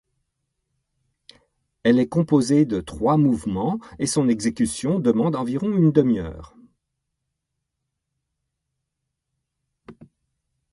[1.83, 6.57] Elle est composée de trois mouvements et son exécution demande environ une demi-heure.